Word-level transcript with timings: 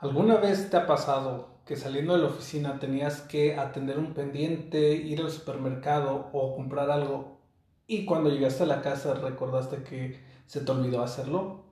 ¿Alguna 0.00 0.36
vez 0.36 0.70
te 0.70 0.78
ha 0.78 0.86
pasado 0.86 1.60
que 1.66 1.76
saliendo 1.76 2.14
de 2.14 2.20
la 2.20 2.28
oficina 2.28 2.78
tenías 2.78 3.20
que 3.20 3.58
atender 3.58 3.98
un 3.98 4.14
pendiente, 4.14 4.94
ir 4.94 5.20
al 5.20 5.30
supermercado 5.30 6.30
o 6.32 6.56
comprar 6.56 6.90
algo 6.90 7.36
y 7.86 8.06
cuando 8.06 8.30
llegaste 8.30 8.62
a 8.62 8.66
la 8.66 8.80
casa 8.80 9.12
recordaste 9.12 9.82
que 9.82 10.18
se 10.46 10.62
te 10.62 10.72
olvidó 10.72 11.02
hacerlo? 11.02 11.64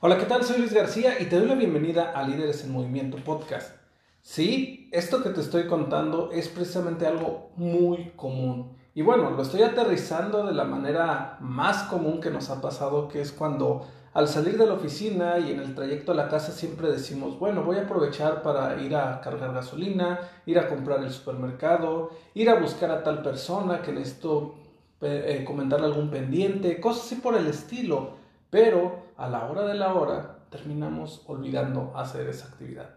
Hola, 0.00 0.18
¿qué 0.18 0.24
tal? 0.24 0.42
Soy 0.42 0.58
Luis 0.58 0.72
García 0.72 1.20
y 1.20 1.26
te 1.26 1.38
doy 1.38 1.46
la 1.46 1.54
bienvenida 1.54 2.10
a 2.10 2.26
Líderes 2.26 2.64
en 2.64 2.72
Movimiento 2.72 3.18
Podcast. 3.18 3.76
Sí, 4.22 4.88
esto 4.90 5.22
que 5.22 5.30
te 5.30 5.40
estoy 5.40 5.68
contando 5.68 6.32
es 6.32 6.48
precisamente 6.48 7.06
algo 7.06 7.52
muy 7.54 8.10
común. 8.16 8.76
Y 8.92 9.02
bueno, 9.02 9.30
lo 9.30 9.40
estoy 9.40 9.62
aterrizando 9.62 10.44
de 10.44 10.52
la 10.52 10.64
manera 10.64 11.36
más 11.40 11.84
común 11.84 12.20
que 12.20 12.30
nos 12.30 12.50
ha 12.50 12.60
pasado, 12.60 13.06
que 13.06 13.20
es 13.20 13.30
cuando 13.30 13.86
al 14.14 14.28
salir 14.28 14.58
de 14.58 14.66
la 14.66 14.74
oficina 14.74 15.38
y 15.38 15.52
en 15.52 15.60
el 15.60 15.74
trayecto 15.74 16.12
a 16.12 16.14
la 16.14 16.28
casa 16.28 16.52
siempre 16.52 16.90
decimos, 16.90 17.38
bueno, 17.38 17.62
voy 17.62 17.78
a 17.78 17.82
aprovechar 17.82 18.42
para 18.42 18.80
ir 18.82 18.94
a 18.94 19.20
cargar 19.22 19.54
gasolina, 19.54 20.20
ir 20.44 20.58
a 20.58 20.68
comprar 20.68 21.02
el 21.02 21.10
supermercado, 21.10 22.10
ir 22.34 22.50
a 22.50 22.60
buscar 22.60 22.90
a 22.90 23.02
tal 23.02 23.22
persona 23.22 23.80
que 23.80 23.92
necesito 23.92 24.54
eh, 25.00 25.42
comentarle 25.46 25.86
algún 25.86 26.10
pendiente, 26.10 26.78
cosas 26.78 27.06
así 27.06 27.14
por 27.16 27.36
el 27.36 27.46
estilo. 27.46 28.20
Pero 28.50 29.06
a 29.16 29.28
la 29.28 29.46
hora 29.46 29.62
de 29.62 29.74
la 29.74 29.94
hora 29.94 30.40
terminamos 30.50 31.22
olvidando 31.26 31.92
hacer 31.96 32.28
esa 32.28 32.48
actividad. 32.48 32.90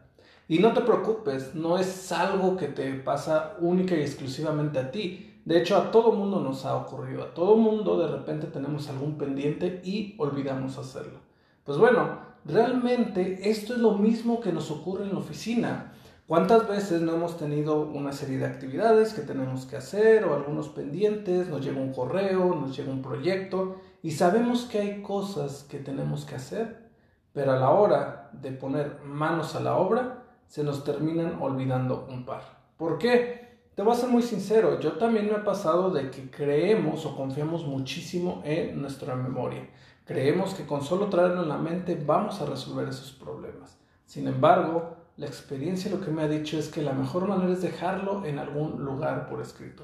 Y 0.48 0.60
no 0.60 0.74
te 0.74 0.82
preocupes, 0.82 1.56
no 1.56 1.78
es 1.78 2.12
algo 2.12 2.58
que 2.58 2.68
te 2.68 2.94
pasa 2.94 3.56
única 3.60 3.96
y 3.96 4.02
exclusivamente 4.02 4.80
a 4.80 4.92
ti. 4.92 5.35
De 5.46 5.60
hecho, 5.60 5.78
a 5.78 5.92
todo 5.92 6.12
mundo 6.12 6.40
nos 6.40 6.66
ha 6.66 6.76
ocurrido, 6.76 7.22
a 7.22 7.34
todo 7.36 7.56
mundo 7.56 8.00
de 8.00 8.08
repente 8.08 8.48
tenemos 8.48 8.90
algún 8.90 9.16
pendiente 9.16 9.80
y 9.84 10.16
olvidamos 10.18 10.80
hacerlo. 10.80 11.20
Pues 11.64 11.78
bueno, 11.78 12.18
realmente 12.46 13.48
esto 13.50 13.74
es 13.74 13.80
lo 13.80 13.92
mismo 13.92 14.42
que 14.42 14.52
nos 14.52 14.72
ocurre 14.72 15.04
en 15.04 15.14
la 15.14 15.20
oficina. 15.20 15.94
¿Cuántas 16.26 16.68
veces 16.68 17.02
no 17.02 17.14
hemos 17.14 17.38
tenido 17.38 17.82
una 17.82 18.12
serie 18.12 18.40
de 18.40 18.48
actividades 18.48 19.14
que 19.14 19.22
tenemos 19.22 19.68
que 19.68 19.76
hacer 19.76 20.26
o 20.26 20.34
algunos 20.34 20.70
pendientes? 20.70 21.48
Nos 21.48 21.64
llega 21.64 21.80
un 21.80 21.94
correo, 21.94 22.56
nos 22.56 22.76
llega 22.76 22.92
un 22.92 23.04
proyecto 23.04 23.76
y 24.02 24.12
sabemos 24.12 24.66
que 24.66 24.80
hay 24.80 25.02
cosas 25.04 25.64
que 25.70 25.78
tenemos 25.78 26.26
que 26.26 26.34
hacer, 26.34 26.90
pero 27.34 27.52
a 27.52 27.60
la 27.60 27.70
hora 27.70 28.32
de 28.34 28.52
poner 28.52 29.02
manos 29.04 29.56
a 29.56 29.60
la 29.60 29.78
obra 29.78 30.24
se 30.48 30.64
nos 30.64 30.84
terminan 30.84 31.40
olvidando 31.40 32.08
un 32.10 32.26
par. 32.26 32.42
¿Por 32.78 32.98
qué? 32.98 33.45
Te 33.76 33.82
voy 33.82 33.92
a 33.92 33.98
ser 33.98 34.08
muy 34.08 34.22
sincero, 34.22 34.80
yo 34.80 34.94
también 34.94 35.26
me 35.26 35.34
ha 35.34 35.44
pasado 35.44 35.92
de 35.92 36.10
que 36.10 36.32
creemos 36.32 37.06
o 37.06 37.14
confiamos 37.14 37.66
muchísimo 37.66 38.42
en 38.46 38.82
nuestra 38.82 39.18
memoria. 39.18 39.68
Creemos 40.06 40.54
que 40.54 40.66
con 40.66 40.82
solo 40.82 41.08
traerlo 41.08 41.44
en 41.44 41.50
la 41.50 41.58
mente 41.58 42.02
vamos 42.06 42.40
a 42.40 42.46
resolver 42.46 42.88
esos 42.88 43.12
problemas. 43.12 43.78
Sin 44.06 44.30
embargo, 44.30 44.96
la 45.18 45.26
experiencia 45.26 45.92
lo 45.92 46.00
que 46.00 46.10
me 46.10 46.22
ha 46.22 46.30
dicho 46.30 46.58
es 46.58 46.70
que 46.70 46.82
la 46.82 46.94
mejor 46.94 47.28
manera 47.28 47.52
es 47.52 47.62
dejarlo 47.62 48.24
en 48.24 48.40
algún 48.40 48.86
lugar 48.86 49.28
por 49.28 49.42
escrito. 49.42 49.84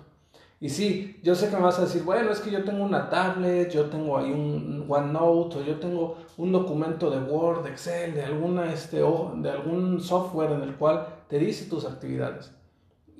Y 0.61 0.69
sí, 0.69 1.19
yo 1.21 1.35
sé 1.35 1.49
que 1.49 1.57
me 1.57 1.63
vas 1.63 1.79
a 1.79 1.83
decir, 1.83 2.03
bueno, 2.03 2.31
es 2.31 2.39
que 2.39 2.51
yo 2.51 2.63
tengo 2.63 2.85
una 2.85 3.09
tablet, 3.09 3.69
yo 3.73 3.89
tengo 3.89 4.17
ahí 4.17 4.31
un 4.31 4.85
OneNote, 4.87 5.57
o 5.57 5.63
yo 5.63 5.81
tengo 5.81 6.15
un 6.37 6.53
documento 6.53 7.09
de 7.09 7.19
Word, 7.19 7.67
Excel, 7.67 8.13
de, 8.13 8.23
alguna, 8.23 8.71
este, 8.71 8.99
de 8.99 9.49
algún 9.49 9.99
software 9.99 10.51
en 10.51 10.61
el 10.61 10.75
cual 10.75 11.07
te 11.27 11.39
dice 11.39 11.65
tus 11.65 11.83
actividades. 11.83 12.53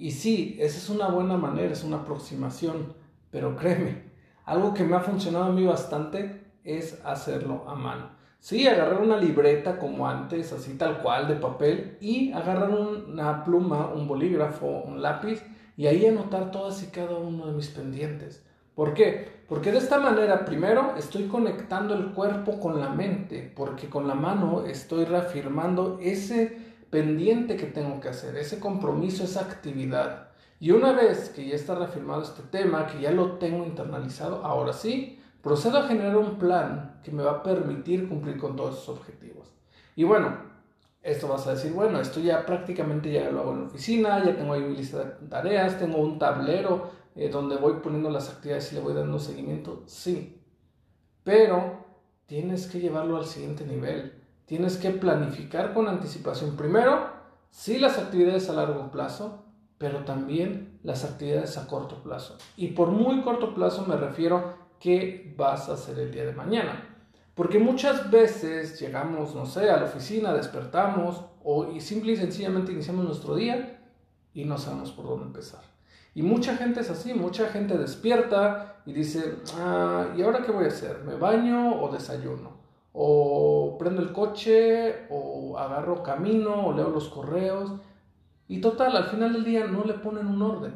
Y 0.01 0.09
sí, 0.09 0.57
esa 0.59 0.79
es 0.79 0.89
una 0.89 1.09
buena 1.09 1.37
manera, 1.37 1.71
es 1.71 1.83
una 1.83 1.97
aproximación, 1.97 2.95
pero 3.29 3.55
créeme, 3.55 4.01
algo 4.45 4.73
que 4.73 4.83
me 4.83 4.95
ha 4.95 4.99
funcionado 5.01 5.45
a 5.45 5.51
mí 5.51 5.63
bastante 5.63 6.41
es 6.63 6.99
hacerlo 7.05 7.65
a 7.67 7.75
mano. 7.75 8.09
Sí, 8.39 8.67
agarrar 8.67 8.99
una 8.99 9.17
libreta 9.17 9.77
como 9.77 10.07
antes, 10.07 10.53
así 10.53 10.75
tal 10.75 11.03
cual, 11.03 11.27
de 11.27 11.35
papel, 11.35 11.99
y 12.01 12.31
agarrar 12.31 12.71
una 12.71 13.43
pluma, 13.43 13.93
un 13.93 14.07
bolígrafo, 14.07 14.65
un 14.65 15.03
lápiz, 15.03 15.43
y 15.77 15.85
ahí 15.85 16.07
anotar 16.07 16.49
todas 16.49 16.81
y 16.81 16.87
cada 16.87 17.19
uno 17.19 17.45
de 17.45 17.53
mis 17.53 17.67
pendientes. 17.67 18.43
¿Por 18.73 18.95
qué? 18.95 19.43
Porque 19.47 19.71
de 19.71 19.77
esta 19.77 19.99
manera, 19.99 20.45
primero, 20.45 20.95
estoy 20.97 21.27
conectando 21.27 21.93
el 21.93 22.13
cuerpo 22.13 22.59
con 22.59 22.79
la 22.79 22.89
mente, 22.89 23.53
porque 23.55 23.87
con 23.87 24.07
la 24.07 24.15
mano 24.15 24.65
estoy 24.65 25.05
reafirmando 25.05 25.99
ese 26.01 26.57
pendiente 26.91 27.55
que 27.55 27.65
tengo 27.65 27.99
que 27.99 28.09
hacer, 28.09 28.35
ese 28.35 28.59
compromiso, 28.59 29.23
esa 29.23 29.41
actividad. 29.41 30.27
Y 30.59 30.71
una 30.71 30.91
vez 30.91 31.29
que 31.29 31.47
ya 31.47 31.55
está 31.55 31.73
reafirmado 31.73 32.21
este 32.21 32.43
tema, 32.43 32.85
que 32.85 33.01
ya 33.01 33.11
lo 33.11 33.39
tengo 33.39 33.65
internalizado, 33.65 34.45
ahora 34.45 34.73
sí, 34.73 35.19
procedo 35.41 35.79
a 35.79 35.87
generar 35.87 36.17
un 36.17 36.37
plan 36.37 36.99
que 37.03 37.11
me 37.11 37.23
va 37.23 37.31
a 37.31 37.43
permitir 37.43 38.07
cumplir 38.07 38.37
con 38.37 38.55
todos 38.55 38.75
esos 38.75 38.99
objetivos. 38.99 39.51
Y 39.95 40.03
bueno, 40.03 40.37
esto 41.01 41.27
vas 41.27 41.47
a 41.47 41.55
decir, 41.55 41.71
bueno, 41.73 41.99
esto 41.99 42.19
ya 42.19 42.45
prácticamente 42.45 43.11
ya 43.11 43.31
lo 43.31 43.39
hago 43.39 43.53
en 43.53 43.59
la 43.61 43.65
oficina, 43.65 44.23
ya 44.23 44.35
tengo 44.35 44.53
ahí 44.53 44.61
mi 44.61 44.75
lista 44.75 44.99
de 44.99 45.27
tareas, 45.27 45.79
tengo 45.79 45.97
un 45.97 46.19
tablero 46.19 46.91
eh, 47.15 47.29
donde 47.29 47.55
voy 47.55 47.75
poniendo 47.81 48.09
las 48.11 48.29
actividades 48.29 48.71
y 48.71 48.75
le 48.75 48.81
voy 48.81 48.93
dando 48.93 49.17
seguimiento. 49.17 49.83
Sí, 49.87 50.39
pero 51.23 51.85
tienes 52.27 52.67
que 52.67 52.79
llevarlo 52.79 53.17
al 53.17 53.25
siguiente 53.25 53.65
nivel 53.65 54.20
tienes 54.51 54.75
que 54.75 54.89
planificar 54.89 55.73
con 55.73 55.87
anticipación. 55.87 56.57
Primero, 56.57 57.07
sí 57.51 57.79
las 57.79 57.97
actividades 57.97 58.49
a 58.49 58.53
largo 58.53 58.91
plazo, 58.91 59.45
pero 59.77 59.99
también 60.03 60.77
las 60.83 61.05
actividades 61.05 61.57
a 61.57 61.67
corto 61.67 62.03
plazo. 62.03 62.37
Y 62.57 62.71
por 62.71 62.89
muy 62.89 63.21
corto 63.21 63.55
plazo 63.55 63.85
me 63.87 63.95
refiero 63.95 64.55
qué 64.77 65.33
vas 65.37 65.69
a 65.69 65.75
hacer 65.75 65.97
el 65.99 66.11
día 66.11 66.25
de 66.25 66.33
mañana. 66.33 66.97
Porque 67.33 67.59
muchas 67.59 68.11
veces 68.11 68.77
llegamos, 68.77 69.33
no 69.35 69.45
sé, 69.45 69.69
a 69.69 69.77
la 69.77 69.85
oficina, 69.85 70.33
despertamos 70.33 71.23
o 71.45 71.71
y 71.71 71.79
simple 71.79 72.11
y 72.11 72.17
sencillamente 72.17 72.73
iniciamos 72.73 73.05
nuestro 73.05 73.35
día 73.35 73.79
y 74.33 74.43
no 74.43 74.57
sabemos 74.57 74.91
por 74.91 75.05
dónde 75.05 75.27
empezar. 75.27 75.61
Y 76.13 76.23
mucha 76.23 76.57
gente 76.57 76.81
es 76.81 76.89
así, 76.89 77.13
mucha 77.13 77.47
gente 77.47 77.77
despierta 77.77 78.81
y 78.85 78.91
dice, 78.91 79.35
ah, 79.57 80.07
¿y 80.17 80.21
ahora 80.21 80.43
qué 80.43 80.51
voy 80.51 80.65
a 80.65 80.67
hacer? 80.67 81.03
¿Me 81.05 81.15
baño 81.15 81.81
o 81.81 81.89
desayuno? 81.89 82.60
O 82.93 83.77
prendo 83.79 84.01
el 84.01 84.11
coche, 84.11 85.07
o 85.09 85.57
agarro 85.57 86.03
camino, 86.03 86.67
o 86.67 86.73
leo 86.73 86.89
los 86.89 87.09
correos. 87.09 87.73
Y 88.47 88.59
total, 88.59 88.95
al 88.97 89.05
final 89.05 89.33
del 89.33 89.45
día 89.45 89.67
no 89.67 89.83
le 89.83 89.93
ponen 89.93 90.27
un 90.27 90.41
orden. 90.41 90.73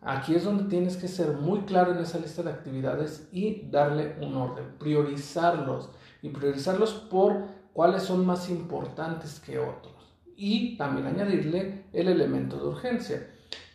Aquí 0.00 0.34
es 0.34 0.44
donde 0.44 0.64
tienes 0.64 0.98
que 0.98 1.08
ser 1.08 1.32
muy 1.32 1.60
claro 1.60 1.92
en 1.92 1.98
esa 1.98 2.18
lista 2.18 2.42
de 2.42 2.50
actividades 2.50 3.26
y 3.32 3.68
darle 3.70 4.16
un 4.20 4.36
orden, 4.36 4.76
priorizarlos 4.78 5.88
y 6.20 6.28
priorizarlos 6.28 6.92
por 6.92 7.46
cuáles 7.72 8.02
son 8.02 8.26
más 8.26 8.50
importantes 8.50 9.40
que 9.40 9.58
otros. 9.58 9.94
Y 10.36 10.76
también 10.76 11.06
añadirle 11.06 11.86
el 11.94 12.08
elemento 12.08 12.58
de 12.58 12.66
urgencia. 12.66 13.33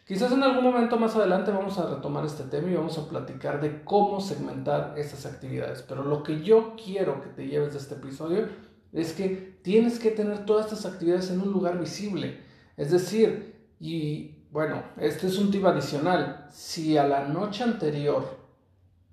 Quizás 0.09 0.31
en 0.31 0.41
algún 0.41 0.63
momento 0.63 0.97
más 0.97 1.15
adelante 1.15 1.51
vamos 1.51 1.77
a 1.77 1.87
retomar 1.87 2.25
este 2.25 2.43
tema 2.45 2.67
y 2.67 2.73
vamos 2.73 2.97
a 2.97 3.07
platicar 3.07 3.61
de 3.61 3.83
cómo 3.83 4.19
segmentar 4.19 4.95
estas 4.97 5.27
actividades. 5.27 5.83
Pero 5.83 6.03
lo 6.03 6.23
que 6.23 6.41
yo 6.41 6.73
quiero 6.83 7.21
que 7.21 7.29
te 7.29 7.47
lleves 7.47 7.73
de 7.73 7.77
este 7.77 7.93
episodio 7.93 8.47
es 8.91 9.13
que 9.13 9.59
tienes 9.61 9.99
que 9.99 10.09
tener 10.09 10.47
todas 10.47 10.65
estas 10.65 10.91
actividades 10.91 11.29
en 11.29 11.41
un 11.41 11.51
lugar 11.51 11.79
visible. 11.79 12.39
Es 12.75 12.89
decir, 12.89 13.67
y 13.79 14.45
bueno, 14.49 14.81
este 14.97 15.27
es 15.27 15.37
un 15.37 15.51
tip 15.51 15.63
adicional. 15.63 16.47
Si 16.49 16.97
a 16.97 17.07
la 17.07 17.27
noche 17.27 17.63
anterior 17.63 18.25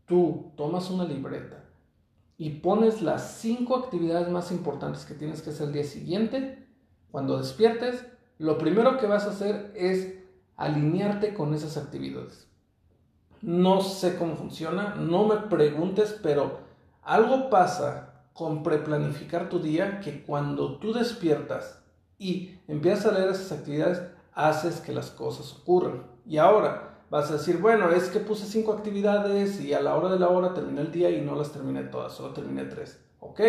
tú 0.06 0.54
tomas 0.56 0.90
una 0.90 1.04
libreta 1.04 1.62
y 2.38 2.48
pones 2.60 3.02
las 3.02 3.32
cinco 3.32 3.76
actividades 3.76 4.30
más 4.30 4.50
importantes 4.50 5.04
que 5.04 5.12
tienes 5.12 5.42
que 5.42 5.50
hacer 5.50 5.66
el 5.66 5.74
día 5.74 5.84
siguiente, 5.84 6.66
cuando 7.10 7.36
despiertes, 7.36 8.06
lo 8.38 8.56
primero 8.56 8.96
que 8.96 9.06
vas 9.06 9.24
a 9.24 9.32
hacer 9.32 9.72
es 9.76 10.15
alinearte 10.56 11.34
con 11.34 11.54
esas 11.54 11.76
actividades. 11.76 12.46
No 13.42 13.80
sé 13.80 14.16
cómo 14.16 14.36
funciona, 14.36 14.94
no 14.96 15.26
me 15.26 15.36
preguntes, 15.36 16.18
pero 16.22 16.60
algo 17.02 17.50
pasa 17.50 18.24
con 18.32 18.62
preplanificar 18.62 19.48
tu 19.48 19.60
día 19.60 20.00
que 20.00 20.22
cuando 20.22 20.78
tú 20.78 20.92
despiertas 20.92 21.82
y 22.18 22.58
empiezas 22.68 23.06
a 23.06 23.18
leer 23.18 23.30
esas 23.30 23.52
actividades, 23.52 24.02
haces 24.32 24.80
que 24.80 24.92
las 24.92 25.10
cosas 25.10 25.54
ocurran. 25.54 26.04
Y 26.26 26.38
ahora, 26.38 26.98
vas 27.10 27.30
a 27.30 27.34
decir, 27.34 27.58
bueno, 27.58 27.90
es 27.90 28.08
que 28.08 28.20
puse 28.20 28.46
cinco 28.46 28.72
actividades 28.72 29.60
y 29.60 29.72
a 29.72 29.80
la 29.80 29.94
hora 29.94 30.08
de 30.08 30.18
la 30.18 30.28
hora 30.28 30.54
terminé 30.54 30.80
el 30.80 30.92
día 30.92 31.10
y 31.10 31.20
no 31.20 31.34
las 31.34 31.52
terminé 31.52 31.84
todas, 31.84 32.12
solo 32.12 32.32
terminé 32.32 32.64
tres. 32.64 33.00
Ok, 33.20 33.40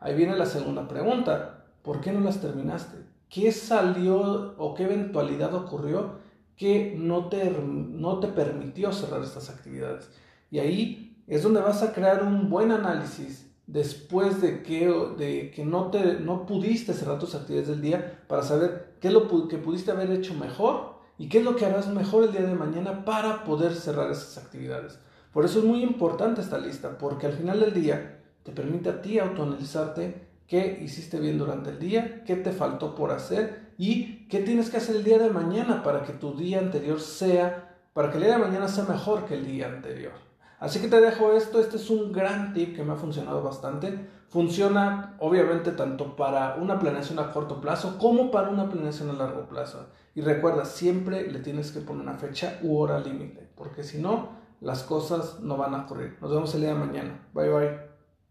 ahí 0.00 0.14
viene 0.14 0.36
la 0.36 0.46
segunda 0.46 0.88
pregunta. 0.88 1.64
¿Por 1.82 2.00
qué 2.00 2.12
no 2.12 2.20
las 2.20 2.40
terminaste? 2.40 2.98
¿Qué 3.28 3.52
salió 3.52 4.54
o 4.58 4.74
qué 4.74 4.84
eventualidad 4.84 5.54
ocurrió 5.54 6.25
que 6.56 6.94
no 6.98 7.28
te, 7.28 7.50
no 7.50 8.20
te 8.20 8.28
permitió 8.28 8.92
cerrar 8.92 9.22
estas 9.22 9.50
actividades? 9.50 10.08
Y 10.50 10.58
ahí 10.58 11.22
es 11.26 11.42
donde 11.42 11.60
vas 11.60 11.82
a 11.82 11.92
crear 11.92 12.22
un 12.22 12.48
buen 12.48 12.70
análisis 12.70 13.46
después 13.66 14.40
de 14.40 14.62
que, 14.62 14.86
de 15.18 15.50
que 15.50 15.64
no, 15.64 15.90
te, 15.90 16.20
no 16.20 16.46
pudiste 16.46 16.94
cerrar 16.94 17.18
tus 17.18 17.34
actividades 17.34 17.68
del 17.68 17.82
día 17.82 18.22
para 18.28 18.42
saber 18.42 18.96
qué 19.00 19.08
es 19.08 19.14
lo 19.14 19.48
que 19.48 19.58
pudiste 19.58 19.90
haber 19.90 20.10
hecho 20.10 20.34
mejor 20.34 20.96
y 21.18 21.28
qué 21.28 21.38
es 21.38 21.44
lo 21.44 21.56
que 21.56 21.66
harás 21.66 21.88
mejor 21.88 22.24
el 22.24 22.32
día 22.32 22.42
de 22.42 22.54
mañana 22.54 23.04
para 23.04 23.44
poder 23.44 23.74
cerrar 23.74 24.10
esas 24.10 24.38
actividades. 24.38 24.98
Por 25.32 25.44
eso 25.44 25.58
es 25.58 25.64
muy 25.64 25.82
importante 25.82 26.40
esta 26.40 26.58
lista, 26.58 26.96
porque 26.96 27.26
al 27.26 27.32
final 27.32 27.60
del 27.60 27.74
día 27.74 28.20
te 28.42 28.52
permite 28.52 28.88
a 28.88 29.02
ti 29.02 29.18
autoanalizarte 29.18 30.26
qué 30.46 30.78
hiciste 30.82 31.18
bien 31.18 31.36
durante 31.36 31.70
el 31.70 31.78
día, 31.78 32.22
qué 32.24 32.36
te 32.36 32.52
faltó 32.52 32.94
por 32.94 33.10
hacer 33.10 33.65
y 33.78 34.26
qué 34.28 34.40
tienes 34.40 34.70
que 34.70 34.78
hacer 34.78 34.96
el 34.96 35.04
día 35.04 35.18
de 35.18 35.30
mañana 35.30 35.82
para 35.82 36.02
que 36.02 36.12
tu 36.12 36.34
día 36.34 36.58
anterior 36.58 37.00
sea, 37.00 37.78
para 37.92 38.10
que 38.10 38.18
el 38.18 38.24
día 38.24 38.32
de 38.34 38.44
mañana 38.44 38.68
sea 38.68 38.84
mejor 38.84 39.24
que 39.24 39.34
el 39.34 39.46
día 39.46 39.66
anterior. 39.66 40.12
Así 40.58 40.80
que 40.80 40.88
te 40.88 41.00
dejo 41.00 41.32
esto, 41.32 41.60
este 41.60 41.76
es 41.76 41.90
un 41.90 42.12
gran 42.12 42.54
tip 42.54 42.74
que 42.74 42.82
me 42.82 42.94
ha 42.94 42.96
funcionado 42.96 43.42
bastante. 43.42 44.08
Funciona 44.28 45.16
obviamente 45.20 45.72
tanto 45.72 46.16
para 46.16 46.56
una 46.56 46.78
planeación 46.78 47.18
a 47.18 47.32
corto 47.32 47.60
plazo 47.60 47.98
como 47.98 48.30
para 48.30 48.48
una 48.48 48.68
planeación 48.68 49.10
a 49.10 49.12
largo 49.12 49.46
plazo. 49.48 49.86
Y 50.14 50.22
recuerda, 50.22 50.64
siempre 50.64 51.30
le 51.30 51.40
tienes 51.40 51.72
que 51.72 51.80
poner 51.80 52.02
una 52.02 52.14
fecha 52.14 52.58
u 52.62 52.78
hora 52.78 52.98
límite, 52.98 53.46
porque 53.54 53.84
si 53.84 53.98
no, 53.98 54.30
las 54.60 54.82
cosas 54.82 55.40
no 55.40 55.58
van 55.58 55.74
a 55.74 55.82
ocurrir. 55.82 56.16
Nos 56.22 56.30
vemos 56.30 56.54
el 56.54 56.62
día 56.62 56.70
de 56.70 56.78
mañana. 56.78 57.20
Bye 57.34 57.50
bye. 57.50 57.85